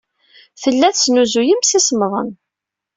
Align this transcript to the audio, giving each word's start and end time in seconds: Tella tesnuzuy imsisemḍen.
Tella 0.61 0.87
tesnuzuy 0.95 1.47
imsisemḍen. 1.53 2.29